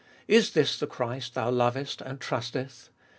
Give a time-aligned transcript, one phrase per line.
[0.27, 2.89] Is this the Christ thou louest and trusteth